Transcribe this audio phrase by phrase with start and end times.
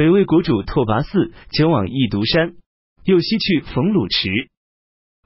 [0.00, 2.54] 北魏国主拓跋嗣前往易独山，
[3.04, 4.30] 又西去冯鲁池。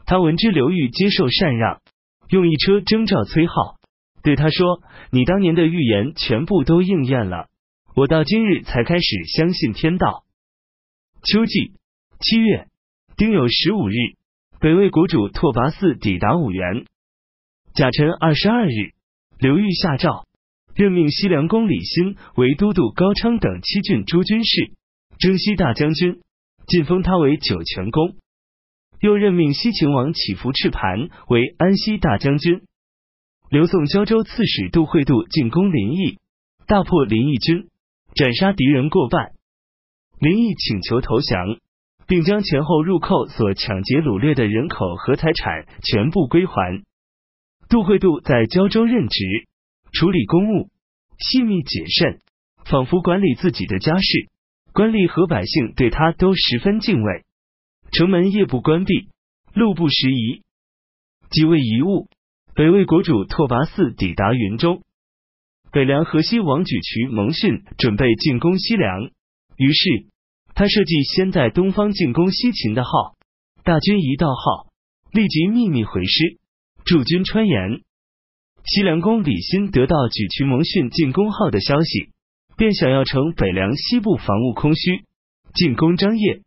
[0.05, 1.81] 他闻知刘裕接受禅让，
[2.29, 3.77] 用一车征召崔浩，
[4.25, 4.83] 对他说
[5.15, 7.47] ：“你当年的预言全部都应验了，
[7.95, 10.25] 我到今日才开始相信天道。”
[11.23, 11.75] 秋季
[12.19, 12.67] 七月
[13.17, 13.95] 丁酉十五日，
[14.59, 16.85] 北魏国主拓跋嗣抵达五原。
[17.75, 18.91] 甲辰二十二日，
[19.39, 20.27] 刘裕下诏。
[20.75, 24.73] 任命西凉公李欣为都督高昌等七郡诸军事，
[25.19, 26.21] 征西大将军，
[26.67, 28.17] 晋封他为酒泉公。
[28.99, 32.63] 又任命西秦王乞伏赤盘为安西大将军，
[33.51, 36.19] 刘宋胶州刺史杜会度进攻林邑，
[36.67, 37.69] 大破林邑军，
[38.17, 39.31] 斩杀敌人过半。
[40.19, 41.59] 林毅请求投降，
[42.09, 46.83] 并将前后入寇所抢劫掳掠的人口和财产全部归还。
[47.69, 49.47] 杜会度在胶州任职。
[49.95, 50.71] 处理公务
[51.19, 52.21] 细密谨慎，
[52.67, 54.29] 仿佛管理自己的家事。
[54.73, 57.25] 官吏和百姓对他都十分敬畏。
[57.93, 59.09] 城门夜不关闭，
[59.55, 60.43] 路不拾遗。
[61.31, 62.09] 即位遗物，
[62.57, 64.83] 北魏国主拓跋嗣抵达云州，
[65.71, 69.11] 北凉河西王举渠蒙逊准备进攻西凉，
[69.57, 70.07] 于是
[70.57, 72.91] 他设计先在东方进攻西秦的号。
[73.63, 74.67] 大军一到号，
[75.13, 76.39] 立即秘密回师，
[76.85, 77.83] 驻军川盐。
[78.67, 82.09] 西凉公李欣得到举渠蒙逊进攻号的消息，
[82.57, 85.05] 便想要乘北凉西部防务空虚
[85.53, 86.41] 进攻张掖。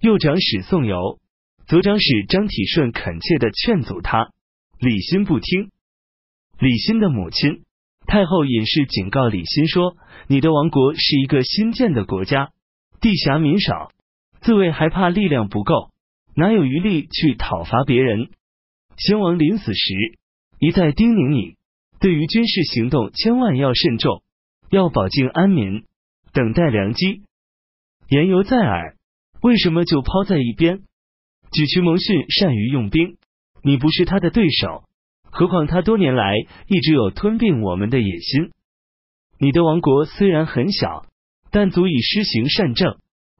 [0.00, 1.18] 右长史宋游、
[1.66, 4.30] 左长史张体顺恳切的劝阻他，
[4.80, 5.70] 李欣不听。
[6.58, 7.64] 李欣的母亲
[8.06, 9.98] 太后尹氏警告李欣说
[10.28, 12.50] ：“你的王国是一个新建的国家，
[13.02, 13.90] 地狭民少，
[14.40, 15.90] 自卫还怕力量不够，
[16.34, 18.30] 哪有余力去讨伐别人？”
[18.96, 20.18] 先王临死时。
[20.58, 21.56] 一再叮咛你，
[22.00, 24.22] 对于军事行动千万要慎重，
[24.70, 25.84] 要保境安民，
[26.32, 27.22] 等待良机。
[28.08, 28.96] 言犹在耳，
[29.42, 30.82] 为什么就抛在一边？
[31.52, 33.16] 举渠蒙逊善于用兵，
[33.62, 34.84] 你不是他的对手，
[35.30, 36.34] 何况他多年来
[36.68, 38.50] 一直有吞并我们的野心。
[39.38, 41.06] 你的王国虽然很小，
[41.50, 42.96] 但足以施行善政，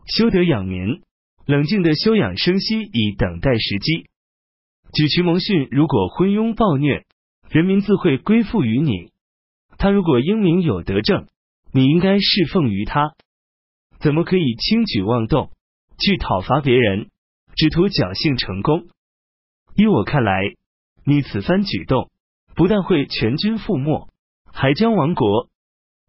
[0.07, 1.01] 修德养民，
[1.47, 4.07] 冷静的休养生息，以等待时机。
[4.93, 7.05] 举渠蒙逊如果昏庸暴虐，
[7.56, 9.12] 人民自会归附于你；
[9.78, 11.27] 他如果英明有德政，
[11.72, 13.15] 你应该侍奉于他。
[13.99, 15.50] 怎么可以轻举妄动，
[15.99, 17.09] 去讨伐别人，
[17.55, 18.89] 只图侥幸成功？
[19.75, 20.55] 依我看来，
[21.06, 22.11] 你此番举动，
[22.55, 24.11] 不但会全军覆没，
[24.53, 25.49] 还将亡国。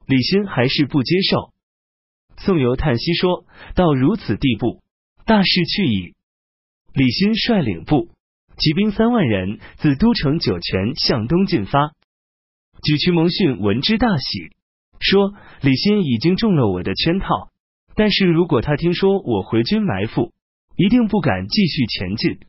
[0.05, 1.53] 李欣还是不接受。
[2.35, 4.81] 宋游叹息说：“到如此地步，
[5.25, 6.13] 大势去矣。”
[6.93, 8.09] 李欣率领部。
[8.57, 11.93] 骑兵三万人自都城酒泉向东进发，
[12.81, 14.49] 沮渠蒙逊闻之大喜，
[14.99, 17.51] 说：“李欣已经中了我的圈套，
[17.95, 20.33] 但是如果他听说我回军埋伏，
[20.75, 22.39] 一定不敢继续前进。”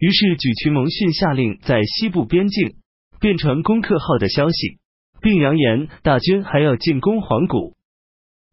[0.00, 2.76] 于是沮渠蒙逊下令在西部边境
[3.20, 4.78] 便传攻克号的消息，
[5.20, 7.76] 并扬言大军还要进攻黄谷。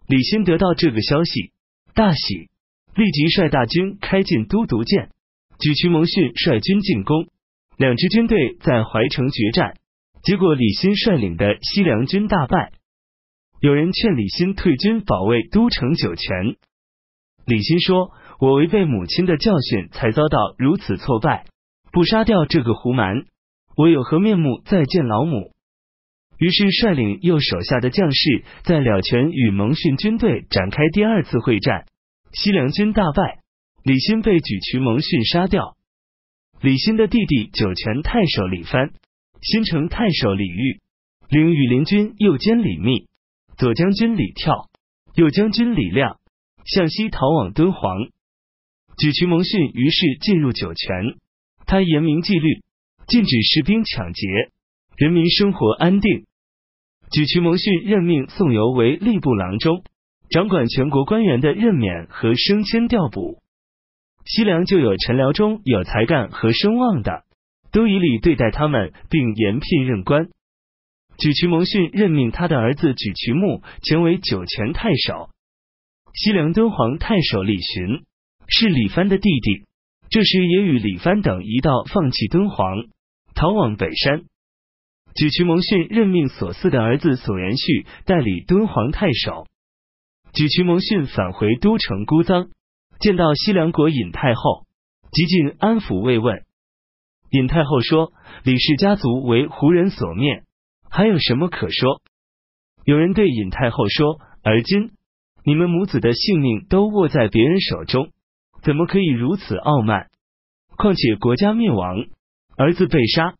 [0.08, 1.54] 李欣得到这个消息，
[1.94, 2.50] 大喜，
[2.96, 5.12] 立即率大军开进都督建。
[5.60, 7.28] 举渠蒙逊率军进攻，
[7.78, 9.76] 两支军队在怀城决战，
[10.24, 12.72] 结果李欣率领的西凉军大败。
[13.62, 16.56] 有人劝李欣退军保卫都城酒泉，
[17.46, 21.46] 李欣说：“我违背母亲的教训，才遭到如此挫败，
[21.92, 23.26] 不杀掉这个胡蛮，
[23.78, 25.52] 我有何面目再见老母？”
[26.38, 31.86] 于是率领右手下的将士在了泉与蒙逊军队展开第二次会战，
[32.34, 33.40] 西凉军大败。
[33.86, 35.78] 李欣被举渠蒙逊杀掉。
[36.60, 38.92] 李欣的弟弟酒泉太守李藩、
[39.44, 40.82] 新城太守李煜
[41.30, 43.06] 领羽林军右监李密、
[43.58, 44.72] 左将军李跳、
[45.14, 46.18] 右将军李亮
[46.66, 48.08] 向西逃往敦煌。
[48.98, 51.18] 举渠蒙逊于是进入酒泉，
[51.68, 52.64] 他严明纪律，
[53.08, 54.28] 禁止士兵抢劫，
[54.98, 56.26] 人民生活安定。
[57.12, 59.84] 举渠蒙逊任命宋游为吏部郎中，
[60.32, 63.44] 掌管全国官员的任免和升迁调补。
[64.26, 67.24] 西凉就有陈辽中有才干和声望的，
[67.72, 70.30] 都以礼对待他们，并延聘任官。
[71.18, 75.30] 举渠蒙逊任命他的儿子举渠穆前为酒泉太守。
[76.14, 78.04] 西凉敦煌太守李寻
[78.48, 79.66] 是李藩的弟弟，
[80.10, 82.86] 这时也与李藩等一道放弃敦煌，
[83.36, 84.24] 逃往北山。
[85.14, 89.46] 举渠蒙逊任命所嗣的儿子索延续代理敦煌太守。
[90.34, 92.50] 举渠蒙逊返回都城姑臧。
[93.00, 94.66] 见到西凉国尹太后，
[95.12, 96.44] 极尽安抚慰问。
[97.30, 98.14] 尹太后说
[98.44, 100.44] ：“李氏家族为胡人所灭，
[100.90, 102.02] 还有什么可说？”
[102.86, 104.92] 有人对尹太后说：“而今
[105.44, 108.12] 你们母子的性命都握在别人手中，
[108.64, 110.08] 怎么可以如此傲慢？
[110.78, 112.06] 况且国家灭亡，
[112.58, 113.36] 儿子被杀，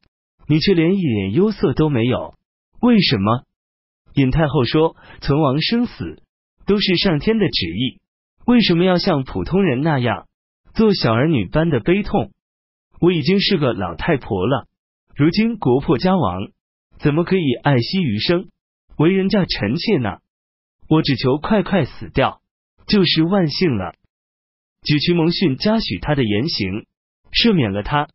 [0.48, 2.34] 你却连一点忧色都没有，
[2.82, 3.44] 为什么？
[4.14, 6.22] 尹太后说：“存亡生死
[6.66, 8.00] 都是上天的旨意，
[8.46, 10.28] 为什么要像普通人那样
[10.74, 12.32] 做小儿女般的悲痛？
[13.00, 14.68] 我已经是个老太婆了，
[15.16, 16.50] 如今国破家亡，
[17.00, 18.50] 怎么可以爱惜余生，
[18.98, 20.20] 为人家臣妾呢？
[20.88, 22.42] 我只求快快死掉，
[22.88, 23.96] 就是万幸了。”
[24.84, 26.86] 举渠蒙逊嘉许他的言行，
[27.32, 28.08] 赦免了他，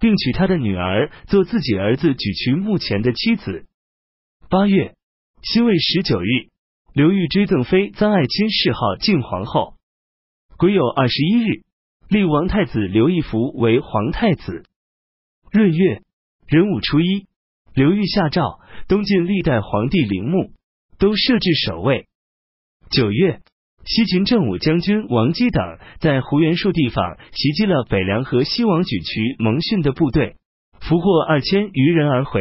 [0.00, 3.66] 并娶他的女儿做自己儿子举渠墓前的妻子。
[4.50, 4.94] 八月。
[5.42, 6.48] 辛未十九日，
[6.92, 9.75] 刘裕追赠妃臧爱卿谥号靖皇后。
[10.58, 11.64] 癸酉二十一日，
[12.08, 14.64] 立王太子刘义福为皇太子。
[15.52, 16.00] 闰月
[16.48, 17.26] 壬午初一，
[17.74, 18.58] 刘裕下诏，
[18.88, 20.52] 东晋历代皇帝陵墓
[20.98, 22.06] 都设置守卫。
[22.88, 23.42] 九月，
[23.84, 25.62] 西秦正武将军王基等
[26.00, 30.36] 在胡元树地方袭击了北凉和西王举渠蒙逊的部队，
[30.80, 32.40] 俘获二千余人而回。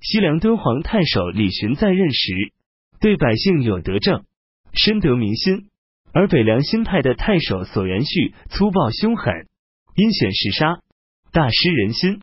[0.00, 2.52] 西凉敦煌太守李寻在任时，
[3.00, 4.24] 对百姓有德政，
[4.72, 5.66] 深得民心；
[6.12, 9.46] 而北凉新派的太守索元旭粗暴凶狠，
[9.94, 10.80] 阴险嗜杀，
[11.32, 12.20] 大失人心。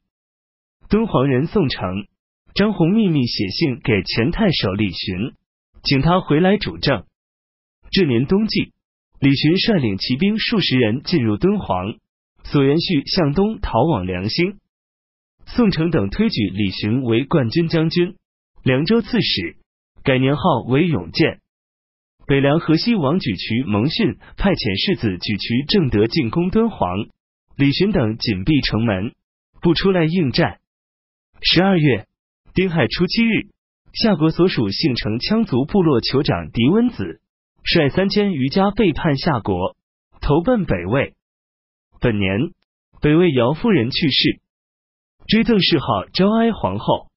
[0.89, 2.07] 敦煌人宋城
[2.53, 5.33] 张宏秘密写信给前太守李寻，
[5.83, 7.05] 请他回来主政。
[7.91, 8.73] 这年冬季，
[9.19, 11.95] 李寻率领骑兵数十人进入敦煌，
[12.43, 14.57] 索元旭向东逃往梁兴。
[15.45, 18.15] 宋城等推举李寻为冠军将军、
[18.63, 19.55] 凉州刺史，
[20.03, 21.39] 改年号为永建。
[22.27, 27.07] 北凉河西王举渠蒙逊派遣世子举渠正德进攻敦煌，
[27.55, 29.15] 李寻等紧闭城门，
[29.61, 30.59] 不出来应战。
[31.41, 32.05] 十二月
[32.53, 33.47] 丁亥初七日，
[33.93, 37.21] 夏国所属姓城羌族部落酋长狄温子
[37.63, 39.77] 率三千余家背叛夏国，
[40.19, 41.15] 投奔北魏。
[42.01, 42.51] 本年
[42.99, 44.41] 北魏姚夫人去世。
[45.27, 47.07] 追赠谥号昭哀皇后。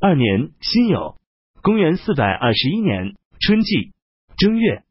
[0.00, 1.14] 二年辛酉，
[1.62, 3.92] 公元四百二十一年春季
[4.36, 4.82] 正月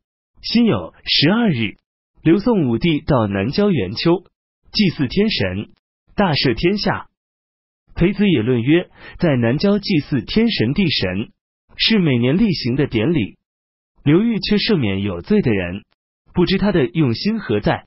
[0.41, 1.75] 辛酉十二日，
[2.21, 4.23] 刘宋武帝到南郊元丘
[4.71, 5.69] 祭祀天神，
[6.15, 7.07] 大赦天下。
[7.93, 11.31] 裴子野论曰，在南郊祭祀天神地神
[11.75, 13.37] 是每年例行的典礼。
[14.03, 15.83] 刘裕却赦免有罪的人，
[16.33, 17.85] 不知他的用心何在。